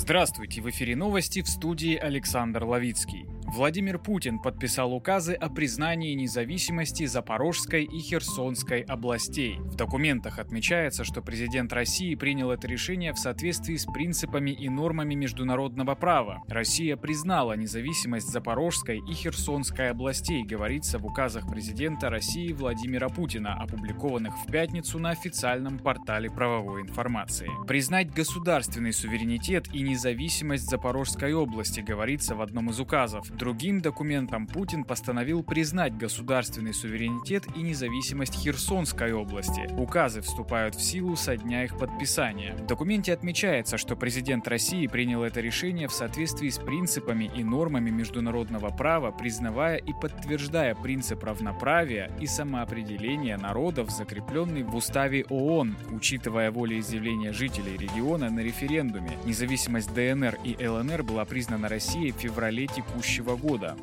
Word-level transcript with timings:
Здравствуйте, 0.00 0.62
в 0.62 0.70
эфире 0.70 0.96
новости 0.96 1.42
в 1.42 1.46
студии 1.46 1.94
Александр 1.94 2.64
Ловицкий. 2.64 3.26
Владимир 3.52 3.98
Путин 3.98 4.38
подписал 4.38 4.94
указы 4.94 5.34
о 5.34 5.48
признании 5.48 6.14
независимости 6.14 7.04
Запорожской 7.06 7.82
и 7.82 7.98
Херсонской 7.98 8.82
областей. 8.82 9.56
В 9.58 9.74
документах 9.74 10.38
отмечается, 10.38 11.02
что 11.02 11.20
президент 11.20 11.72
России 11.72 12.14
принял 12.14 12.52
это 12.52 12.68
решение 12.68 13.12
в 13.12 13.18
соответствии 13.18 13.74
с 13.74 13.86
принципами 13.86 14.52
и 14.52 14.68
нормами 14.68 15.14
международного 15.14 15.96
права. 15.96 16.42
Россия 16.46 16.96
признала 16.96 17.56
независимость 17.56 18.28
Запорожской 18.28 18.98
и 18.98 19.12
Херсонской 19.12 19.90
областей, 19.90 20.44
говорится 20.44 21.00
в 21.00 21.06
указах 21.06 21.50
президента 21.50 22.08
России 22.08 22.52
Владимира 22.52 23.08
Путина, 23.08 23.54
опубликованных 23.54 24.38
в 24.38 24.46
пятницу 24.46 25.00
на 25.00 25.10
официальном 25.10 25.80
портале 25.80 26.30
правовой 26.30 26.82
информации. 26.82 27.50
Признать 27.66 28.14
государственный 28.14 28.92
суверенитет 28.92 29.66
и 29.74 29.82
независимость 29.82 30.70
Запорожской 30.70 31.34
области, 31.34 31.80
говорится 31.80 32.36
в 32.36 32.42
одном 32.42 32.70
из 32.70 32.78
указов. 32.78 33.28
Другим 33.40 33.80
документом 33.80 34.46
Путин 34.46 34.84
постановил 34.84 35.42
признать 35.42 35.96
государственный 35.96 36.74
суверенитет 36.74 37.46
и 37.56 37.62
независимость 37.62 38.34
Херсонской 38.34 39.14
области. 39.14 39.66
Указы 39.78 40.20
вступают 40.20 40.74
в 40.74 40.82
силу 40.82 41.16
со 41.16 41.38
дня 41.38 41.64
их 41.64 41.78
подписания. 41.78 42.54
В 42.54 42.66
документе 42.66 43.14
отмечается, 43.14 43.78
что 43.78 43.96
президент 43.96 44.46
России 44.46 44.86
принял 44.86 45.22
это 45.22 45.40
решение 45.40 45.88
в 45.88 45.92
соответствии 45.94 46.50
с 46.50 46.58
принципами 46.58 47.30
и 47.34 47.42
нормами 47.42 47.88
международного 47.88 48.68
права, 48.68 49.10
признавая 49.10 49.78
и 49.78 49.94
подтверждая 49.94 50.74
принцип 50.74 51.24
равноправия 51.24 52.10
и 52.20 52.26
самоопределения 52.26 53.38
народов, 53.38 53.88
закрепленный 53.90 54.64
в 54.64 54.76
уставе 54.76 55.24
ООН, 55.30 55.76
учитывая 55.92 56.50
волеизъявление 56.50 57.32
жителей 57.32 57.78
региона 57.78 58.28
на 58.28 58.40
референдуме. 58.40 59.16
Независимость 59.24 59.94
ДНР 59.94 60.38
и 60.44 60.62
ЛНР 60.62 61.04
была 61.04 61.24
признана 61.24 61.70
Россией 61.70 62.12
в 62.12 62.16
феврале 62.16 62.66
текущего 62.66 63.29
года. 63.36 63.76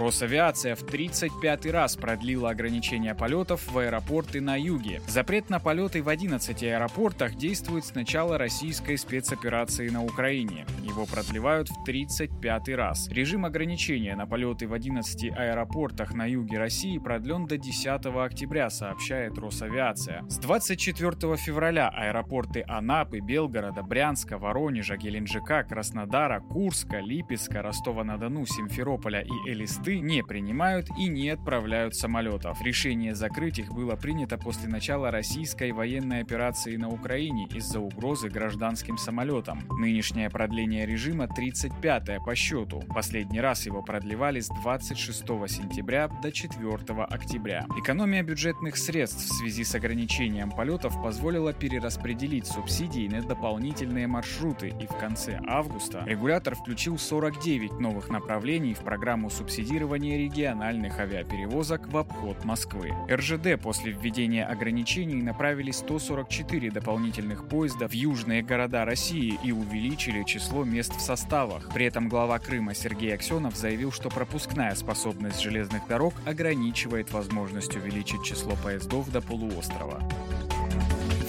Росавиация 0.00 0.74
в 0.74 0.82
35 0.82 1.66
раз 1.66 1.94
продлила 1.94 2.48
ограничения 2.48 3.14
полетов 3.14 3.70
в 3.70 3.76
аэропорты 3.76 4.40
на 4.40 4.56
юге. 4.56 5.02
Запрет 5.06 5.50
на 5.50 5.60
полеты 5.60 6.02
в 6.02 6.08
11 6.08 6.62
аэропортах 6.62 7.34
действует 7.34 7.84
с 7.84 7.94
начала 7.94 8.38
российской 8.38 8.96
спецоперации 8.96 9.90
на 9.90 10.02
Украине. 10.02 10.64
Его 10.82 11.04
продлевают 11.04 11.68
в 11.68 11.84
35 11.84 12.68
раз. 12.70 13.08
Режим 13.08 13.44
ограничения 13.44 14.16
на 14.16 14.26
полеты 14.26 14.66
в 14.66 14.72
11 14.72 15.36
аэропортах 15.36 16.14
на 16.14 16.24
юге 16.24 16.56
России 16.56 16.96
продлен 16.96 17.44
до 17.44 17.58
10 17.58 18.06
октября, 18.06 18.70
сообщает 18.70 19.36
Росавиация. 19.36 20.24
С 20.30 20.38
24 20.38 21.36
февраля 21.36 21.90
аэропорты 21.90 22.64
Анапы, 22.66 23.20
Белгорода, 23.20 23.82
Брянска, 23.82 24.38
Воронежа, 24.38 24.96
Геленджика, 24.96 25.62
Краснодара, 25.62 26.40
Курска, 26.40 27.00
Липецка, 27.00 27.60
Ростова-на-Дону, 27.60 28.46
Симферополя 28.46 29.20
и 29.20 29.50
Элисты 29.50 29.89
порты 29.90 30.00
не 30.00 30.22
принимают 30.22 30.88
и 30.96 31.08
не 31.08 31.30
отправляют 31.30 31.94
самолетов. 31.94 32.62
Решение 32.62 33.14
закрыть 33.14 33.58
их 33.58 33.72
было 33.72 33.96
принято 33.96 34.38
после 34.38 34.68
начала 34.68 35.10
российской 35.10 35.72
военной 35.72 36.20
операции 36.20 36.76
на 36.76 36.88
Украине 36.88 37.46
из-за 37.54 37.80
угрозы 37.80 38.28
гражданским 38.28 38.98
самолетам. 38.98 39.62
Нынешнее 39.78 40.30
продление 40.30 40.86
режима 40.86 41.24
35-е 41.24 42.20
по 42.20 42.34
счету. 42.34 42.82
Последний 42.94 43.40
раз 43.40 43.66
его 43.66 43.82
продлевали 43.82 44.40
с 44.40 44.48
26 44.62 45.18
сентября 45.48 46.08
до 46.22 46.30
4 46.30 46.76
октября. 47.04 47.66
Экономия 47.78 48.22
бюджетных 48.22 48.76
средств 48.76 49.24
в 49.24 49.38
связи 49.38 49.64
с 49.64 49.74
ограничением 49.74 50.50
полетов 50.50 51.02
позволила 51.02 51.52
перераспределить 51.52 52.46
субсидии 52.46 53.08
на 53.08 53.22
дополнительные 53.22 54.06
маршруты 54.06 54.68
и 54.68 54.86
в 54.86 54.96
конце 54.98 55.40
августа 55.46 56.04
регулятор 56.06 56.54
включил 56.54 56.98
49 56.98 57.80
новых 57.80 58.08
направлений 58.08 58.74
в 58.74 58.80
программу 58.80 59.30
субсидирования 59.30 59.79
финансирование 59.80 60.18
региональных 60.18 60.98
авиаперевозок 60.98 61.88
в 61.88 61.96
обход 61.96 62.44
Москвы. 62.44 62.92
РЖД 63.10 63.60
после 63.60 63.92
введения 63.92 64.44
ограничений 64.44 65.22
направили 65.22 65.70
144 65.70 66.70
дополнительных 66.70 67.48
поезда 67.48 67.88
в 67.88 67.92
южные 67.92 68.42
города 68.42 68.84
России 68.84 69.38
и 69.42 69.52
увеличили 69.52 70.22
число 70.24 70.64
мест 70.64 70.94
в 70.94 71.00
составах. 71.00 71.70
При 71.72 71.86
этом 71.86 72.10
глава 72.10 72.38
Крыма 72.38 72.74
Сергей 72.74 73.14
Аксенов 73.14 73.56
заявил, 73.56 73.90
что 73.90 74.10
пропускная 74.10 74.74
способность 74.74 75.40
железных 75.40 75.88
дорог 75.88 76.12
ограничивает 76.26 77.10
возможность 77.12 77.74
увеличить 77.74 78.22
число 78.22 78.52
поездов 78.62 79.10
до 79.10 79.22
полуострова. 79.22 80.02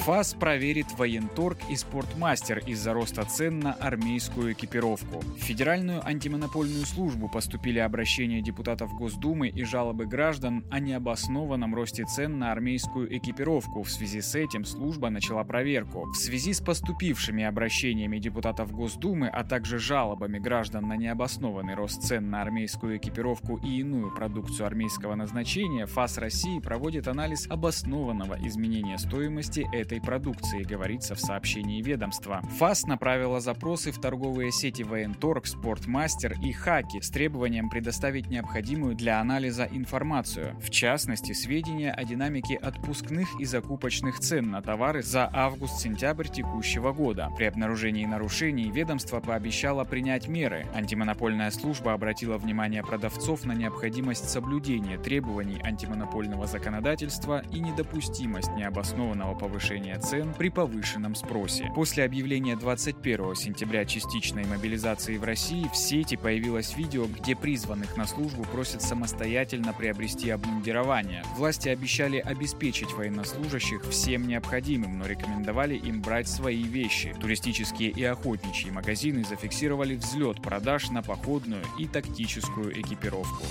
ФАС 0.01 0.33
проверит 0.33 0.87
военторг 0.97 1.59
и 1.69 1.75
спортмастер 1.75 2.57
из-за 2.65 2.91
роста 2.91 3.23
цен 3.23 3.59
на 3.59 3.73
армейскую 3.73 4.53
экипировку. 4.53 5.19
В 5.19 5.43
Федеральную 5.43 6.03
антимонопольную 6.03 6.87
службу 6.87 7.29
поступили 7.29 7.77
обращения 7.77 8.41
депутатов 8.41 8.91
Госдумы 8.95 9.49
и 9.49 9.63
жалобы 9.63 10.07
граждан 10.07 10.65
о 10.71 10.79
необоснованном 10.79 11.75
росте 11.75 12.05
цен 12.05 12.39
на 12.39 12.51
армейскую 12.51 13.15
экипировку. 13.15 13.83
В 13.83 13.91
связи 13.91 14.21
с 14.21 14.33
этим 14.33 14.65
служба 14.65 15.11
начала 15.11 15.43
проверку. 15.43 16.07
В 16.07 16.15
связи 16.15 16.53
с 16.53 16.61
поступившими 16.61 17.43
обращениями 17.43 18.17
депутатов 18.17 18.71
Госдумы, 18.71 19.27
а 19.27 19.43
также 19.43 19.77
жалобами 19.77 20.39
граждан 20.39 20.87
на 20.87 20.97
необоснованный 20.97 21.75
рост 21.75 22.01
цен 22.01 22.31
на 22.31 22.41
армейскую 22.41 22.97
экипировку 22.97 23.57
и 23.57 23.81
иную 23.81 24.09
продукцию 24.09 24.65
армейского 24.65 25.13
назначения, 25.13 25.85
ФАС 25.85 26.17
России 26.17 26.59
проводит 26.59 27.07
анализ 27.07 27.45
обоснованного 27.47 28.39
изменения 28.47 28.97
стоимости 28.97 29.67
этой 29.71 29.90
этой 29.91 29.99
продукции, 29.99 30.63
говорится 30.63 31.15
в 31.15 31.19
сообщении 31.19 31.81
ведомства. 31.81 32.41
ФАС 32.57 32.85
направила 32.85 33.41
запросы 33.41 33.91
в 33.91 33.99
торговые 33.99 34.51
сети 34.51 34.83
Военторг, 34.83 35.45
Спортмастер 35.45 36.35
и 36.41 36.53
Хаки 36.53 37.01
с 37.01 37.09
требованием 37.09 37.69
предоставить 37.69 38.27
необходимую 38.27 38.95
для 38.95 39.19
анализа 39.19 39.67
информацию, 39.69 40.55
в 40.61 40.69
частности, 40.69 41.33
сведения 41.33 41.91
о 41.91 42.05
динамике 42.05 42.55
отпускных 42.55 43.27
и 43.39 43.45
закупочных 43.45 44.19
цен 44.19 44.49
на 44.49 44.61
товары 44.61 45.03
за 45.03 45.29
август-сентябрь 45.31 46.29
текущего 46.29 46.93
года. 46.93 47.29
При 47.35 47.45
обнаружении 47.45 48.05
нарушений 48.05 48.71
ведомство 48.71 49.19
пообещало 49.19 49.83
принять 49.83 50.29
меры. 50.29 50.67
Антимонопольная 50.73 51.51
служба 51.51 51.91
обратила 51.93 52.37
внимание 52.37 52.81
продавцов 52.81 53.43
на 53.43 53.51
необходимость 53.51 54.29
соблюдения 54.29 54.97
требований 54.97 55.59
антимонопольного 55.61 56.47
законодательства 56.47 57.43
и 57.51 57.59
недопустимость 57.59 58.51
необоснованного 58.51 59.35
повышения 59.35 59.80
повышения 59.81 59.99
цен 59.99 60.33
при 60.37 60.49
повышенном 60.49 61.15
спросе. 61.15 61.71
После 61.75 62.03
объявления 62.03 62.55
21 62.55 63.35
сентября 63.35 63.85
частичной 63.85 64.45
мобилизации 64.45 65.17
в 65.17 65.23
России 65.23 65.67
в 65.71 65.75
сети 65.75 66.15
появилось 66.15 66.75
видео, 66.75 67.05
где 67.05 67.35
призванных 67.35 67.97
на 67.97 68.05
службу 68.05 68.43
просят 68.43 68.81
самостоятельно 68.81 69.73
приобрести 69.73 70.29
обмундирование. 70.29 71.23
Власти 71.35 71.69
обещали 71.69 72.17
обеспечить 72.17 72.93
военнослужащих 72.93 73.83
всем 73.85 74.27
необходимым, 74.27 74.99
но 74.99 75.07
рекомендовали 75.07 75.75
им 75.75 76.01
брать 76.01 76.27
свои 76.27 76.63
вещи. 76.63 77.15
Туристические 77.19 77.89
и 77.89 78.03
охотничьи 78.03 78.71
магазины 78.71 79.23
зафиксировали 79.23 79.95
взлет 79.95 80.41
продаж 80.41 80.89
на 80.89 81.01
походную 81.01 81.63
и 81.79 81.87
тактическую 81.87 82.79
экипировку. 82.79 83.43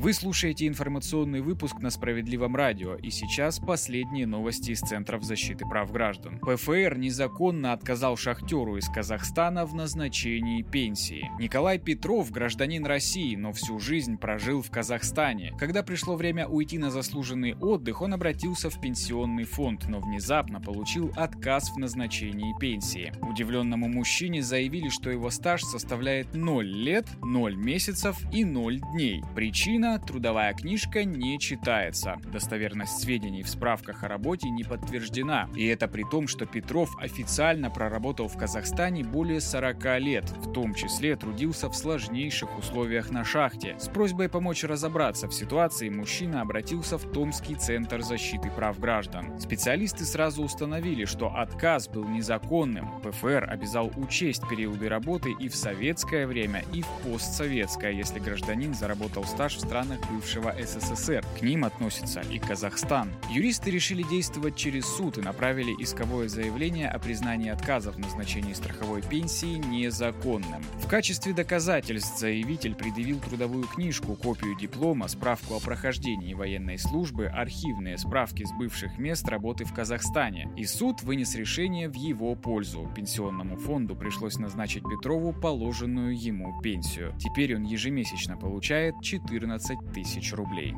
Вы 0.00 0.12
слушаете 0.12 0.68
информационный 0.68 1.40
выпуск 1.40 1.80
на 1.80 1.90
Справедливом 1.90 2.54
радио, 2.54 2.94
и 2.94 3.10
сейчас 3.10 3.58
последние 3.58 4.28
новости 4.28 4.70
из 4.70 4.78
Центров 4.78 5.24
защиты 5.24 5.64
прав 5.68 5.90
граждан. 5.90 6.38
ПФР 6.38 6.96
незаконно 6.96 7.72
отказал 7.72 8.16
шахтеру 8.16 8.76
из 8.76 8.88
Казахстана 8.88 9.66
в 9.66 9.74
назначении 9.74 10.62
пенсии. 10.62 11.28
Николай 11.40 11.80
Петров– 11.80 12.30
гражданин 12.30 12.86
России, 12.86 13.34
но 13.34 13.52
всю 13.52 13.80
жизнь 13.80 14.18
прожил 14.18 14.62
в 14.62 14.70
Казахстане. 14.70 15.52
Когда 15.58 15.82
пришло 15.82 16.14
время 16.14 16.46
уйти 16.46 16.78
на 16.78 16.92
заслуженный 16.92 17.56
отдых, 17.56 18.00
он 18.00 18.14
обратился 18.14 18.70
в 18.70 18.80
пенсионный 18.80 19.46
фонд, 19.46 19.88
но 19.88 19.98
внезапно 19.98 20.60
получил 20.60 21.12
отказ 21.16 21.72
в 21.72 21.76
назначении 21.76 22.56
пенсии. 22.60 23.12
Удивленному 23.20 23.88
мужчине 23.88 24.42
заявили, 24.42 24.90
что 24.90 25.10
его 25.10 25.28
стаж 25.30 25.64
составляет 25.64 26.34
0 26.34 26.64
лет, 26.64 27.08
0 27.20 27.56
месяцев 27.56 28.16
и 28.32 28.44
0 28.44 28.80
дней. 28.92 29.24
Причина 29.34 29.87
Причина– 29.88 30.06
трудовая 30.06 30.52
книжка 30.52 31.04
не 31.04 31.38
читается. 31.38 32.16
Достоверность 32.30 33.00
сведений 33.00 33.42
в 33.42 33.48
справках 33.48 34.04
о 34.04 34.08
работе 34.08 34.50
не 34.50 34.62
подтверждена. 34.62 35.48
И 35.54 35.66
это 35.66 35.88
при 35.88 36.02
том, 36.02 36.28
что 36.28 36.44
Петров 36.44 36.90
официально 37.00 37.70
проработал 37.70 38.28
в 38.28 38.36
Казахстане 38.36 39.02
более 39.02 39.40
40 39.40 40.00
лет, 40.00 40.24
в 40.28 40.52
том 40.52 40.74
числе 40.74 41.16
трудился 41.16 41.70
в 41.70 41.74
сложнейших 41.74 42.58
условиях 42.58 43.10
на 43.10 43.24
шахте. 43.24 43.76
С 43.78 43.88
просьбой 43.88 44.28
помочь 44.28 44.64
разобраться 44.64 45.26
в 45.26 45.32
ситуации 45.32 45.88
мужчина 45.88 46.42
обратился 46.42 46.98
в 46.98 47.10
Томский 47.10 47.54
центр 47.54 48.02
защиты 48.02 48.50
прав 48.50 48.78
граждан. 48.78 49.40
Специалисты 49.40 50.04
сразу 50.04 50.42
установили, 50.42 51.06
что 51.06 51.34
отказ 51.34 51.88
был 51.88 52.04
незаконным. 52.04 53.00
ПФР 53.00 53.48
обязал 53.50 53.90
учесть 53.96 54.42
периоды 54.48 54.88
работы 54.88 55.34
и 55.38 55.48
в 55.48 55.54
советское 55.54 56.26
время, 56.26 56.62
и 56.74 56.82
в 56.82 56.88
постсоветское, 57.04 57.92
если 57.92 58.18
гражданин 58.18 58.74
заработал 58.74 59.24
стаж 59.24 59.56
в 59.56 59.60
стране 59.60 59.77
странах 59.78 60.00
бывшего 60.10 60.52
СССР. 60.58 61.24
К 61.38 61.42
ним 61.42 61.64
относится 61.64 62.20
и 62.20 62.40
Казахстан. 62.40 63.12
Юристы 63.30 63.70
решили 63.70 64.02
действовать 64.02 64.56
через 64.56 64.86
суд 64.86 65.18
и 65.18 65.22
направили 65.22 65.72
исковое 65.78 66.28
заявление 66.28 66.88
о 66.88 66.98
признании 66.98 67.50
отказа 67.50 67.92
в 67.92 67.98
назначении 67.98 68.54
страховой 68.54 69.02
пенсии 69.02 69.58
незаконным. 69.58 70.64
В 70.82 70.88
качестве 70.88 71.32
доказательств 71.32 72.18
заявитель 72.18 72.74
предъявил 72.74 73.20
трудовую 73.20 73.64
книжку, 73.68 74.16
копию 74.16 74.56
диплома, 74.56 75.06
справку 75.06 75.54
о 75.54 75.60
прохождении 75.60 76.34
военной 76.34 76.78
службы, 76.78 77.26
архивные 77.26 77.98
справки 77.98 78.44
с 78.44 78.50
бывших 78.58 78.98
мест 78.98 79.28
работы 79.28 79.64
в 79.64 79.72
Казахстане. 79.72 80.50
И 80.56 80.64
суд 80.64 81.02
вынес 81.02 81.36
решение 81.36 81.88
в 81.88 81.94
его 81.94 82.34
пользу. 82.34 82.90
Пенсионному 82.96 83.56
фонду 83.56 83.94
пришлось 83.94 84.38
назначить 84.38 84.82
Петрову 84.82 85.32
положенную 85.32 86.18
ему 86.18 86.60
пенсию. 86.62 87.14
Теперь 87.20 87.54
он 87.54 87.62
ежемесячно 87.62 88.36
получает 88.36 88.94
14 89.02 89.67
тысяч 89.92 90.32
рублей. 90.32 90.74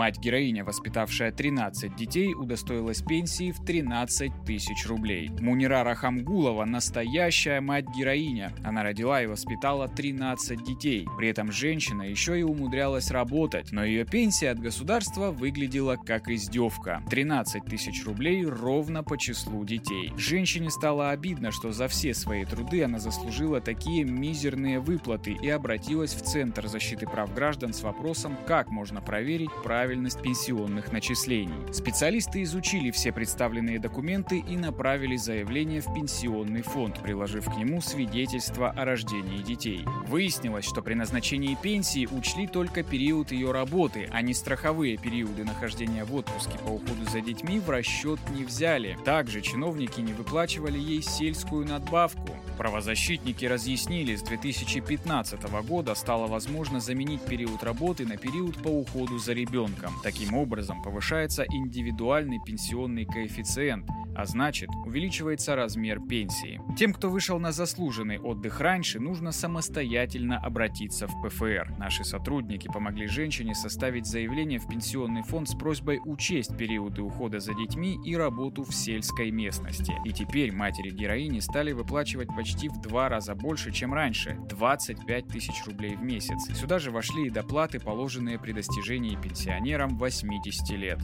Мать-героиня, 0.00 0.64
воспитавшая 0.64 1.30
13 1.30 1.94
детей, 1.94 2.32
удостоилась 2.32 3.02
пенсии 3.02 3.52
в 3.52 3.62
13 3.62 4.32
тысяч 4.46 4.86
рублей. 4.86 5.28
Мунира 5.40 5.84
Рахамгулова– 5.84 6.64
настоящая 6.64 7.60
мать-героиня. 7.60 8.50
Она 8.64 8.82
родила 8.82 9.22
и 9.22 9.26
воспитала 9.26 9.88
13 9.88 10.64
детей. 10.64 11.06
При 11.18 11.28
этом 11.28 11.52
женщина 11.52 12.00
еще 12.00 12.40
и 12.40 12.42
умудрялась 12.42 13.10
работать, 13.10 13.72
но 13.72 13.84
ее 13.84 14.06
пенсия 14.06 14.48
от 14.48 14.58
государства 14.58 15.32
выглядела 15.32 15.96
как 15.96 16.30
издевка. 16.30 17.02
13 17.10 17.62
тысяч 17.66 18.02
рублей 18.06 18.46
ровно 18.46 19.02
по 19.02 19.18
числу 19.18 19.66
детей. 19.66 20.14
Женщине 20.16 20.70
стало 20.70 21.10
обидно, 21.10 21.50
что 21.50 21.72
за 21.72 21.88
все 21.88 22.14
свои 22.14 22.46
труды 22.46 22.84
она 22.84 23.00
заслужила 23.00 23.60
такие 23.60 24.04
мизерные 24.04 24.80
выплаты 24.80 25.32
и 25.32 25.50
обратилась 25.50 26.14
в 26.14 26.22
Центр 26.22 26.68
защиты 26.68 27.04
прав 27.04 27.34
граждан 27.34 27.74
с 27.74 27.82
вопросом, 27.82 28.38
как 28.46 28.70
можно 28.70 29.02
проверить 29.02 29.50
правильность 29.62 29.89
правильность 29.90 30.22
пенсионных 30.22 30.92
начислений. 30.92 31.72
Специалисты 31.72 32.44
изучили 32.44 32.92
все 32.92 33.10
представленные 33.10 33.80
документы 33.80 34.38
и 34.38 34.56
направили 34.56 35.16
заявление 35.16 35.80
в 35.80 35.92
пенсионный 35.92 36.62
фонд, 36.62 37.00
приложив 37.02 37.46
к 37.46 37.56
нему 37.56 37.80
свидетельство 37.80 38.70
о 38.70 38.84
рождении 38.84 39.42
детей. 39.42 39.84
Выяснилось, 40.06 40.64
что 40.64 40.80
при 40.80 40.94
назначении 40.94 41.58
пенсии 41.60 42.06
учли 42.06 42.46
только 42.46 42.84
период 42.84 43.32
ее 43.32 43.50
работы, 43.50 44.08
а 44.12 44.22
не 44.22 44.32
страховые 44.32 44.96
периоды 44.96 45.42
нахождения 45.42 46.04
в 46.04 46.14
отпуске 46.14 46.56
по 46.64 46.68
уходу 46.68 47.10
за 47.10 47.20
детьми 47.20 47.58
в 47.58 47.68
расчет 47.68 48.20
не 48.32 48.44
взяли. 48.44 48.96
Также 49.04 49.40
чиновники 49.40 50.00
не 50.00 50.12
выплачивали 50.12 50.78
ей 50.78 51.02
сельскую 51.02 51.66
надбавку. 51.66 52.28
Правозащитники 52.60 53.46
разъяснили, 53.46 54.14
с 54.16 54.22
2015 54.22 55.42
года 55.66 55.94
стало 55.94 56.26
возможно 56.26 56.78
заменить 56.78 57.22
период 57.22 57.62
работы 57.62 58.04
на 58.04 58.18
период 58.18 58.62
по 58.62 58.68
уходу 58.68 59.18
за 59.18 59.32
ребенком. 59.32 59.94
Таким 60.02 60.34
образом, 60.34 60.82
повышается 60.82 61.46
индивидуальный 61.50 62.38
пенсионный 62.44 63.06
коэффициент, 63.06 63.86
а 64.20 64.26
значит, 64.26 64.68
увеличивается 64.84 65.56
размер 65.56 65.98
пенсии. 65.98 66.60
Тем, 66.76 66.92
кто 66.92 67.08
вышел 67.08 67.38
на 67.38 67.52
заслуженный 67.52 68.18
отдых 68.18 68.60
раньше, 68.60 69.00
нужно 69.00 69.32
самостоятельно 69.32 70.36
обратиться 70.36 71.06
в 71.06 71.22
ПФР. 71.22 71.74
Наши 71.78 72.04
сотрудники 72.04 72.68
помогли 72.68 73.06
женщине 73.06 73.54
составить 73.54 74.04
заявление 74.04 74.58
в 74.58 74.68
пенсионный 74.68 75.22
фонд 75.22 75.48
с 75.48 75.54
просьбой 75.54 76.00
учесть 76.04 76.54
периоды 76.58 77.00
ухода 77.00 77.40
за 77.40 77.54
детьми 77.54 77.98
и 78.04 78.14
работу 78.14 78.62
в 78.62 78.74
сельской 78.74 79.30
местности. 79.30 79.94
И 80.04 80.12
теперь 80.12 80.52
матери 80.52 80.90
героини 80.90 81.40
стали 81.40 81.72
выплачивать 81.72 82.28
почти 82.28 82.68
в 82.68 82.78
два 82.78 83.08
раза 83.08 83.34
больше, 83.34 83.72
чем 83.72 83.94
раньше– 83.94 84.38
25 84.50 85.28
тысяч 85.28 85.64
рублей 85.64 85.96
в 85.96 86.02
месяц. 86.02 86.54
Сюда 86.54 86.78
же 86.78 86.90
вошли 86.90 87.28
и 87.28 87.30
доплаты, 87.30 87.80
положенные 87.80 88.38
при 88.38 88.52
достижении 88.52 89.16
пенсионерам 89.16 89.96
80 89.96 90.70
лет. 90.76 90.98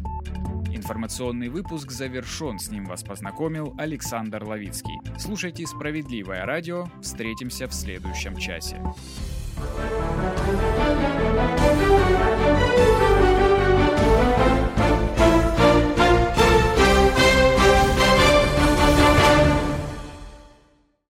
Информационный 0.76 1.48
выпуск 1.48 1.90
завершен. 1.90 2.58
С 2.58 2.70
ним 2.70 2.84
вас 2.84 3.02
познакомил 3.02 3.74
Александр 3.78 4.44
Ловицкий. 4.44 5.00
Слушайте 5.18 5.66
«Справедливое 5.66 6.44
радио». 6.44 6.86
Встретимся 7.00 7.66
в 7.66 7.72
следующем 7.72 8.36
часе. 8.36 8.80
Thank 12.38 13.10
you 13.10 13.15